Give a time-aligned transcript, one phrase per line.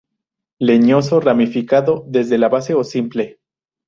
[0.59, 3.37] Leñoso, ramificado desde la base o simple.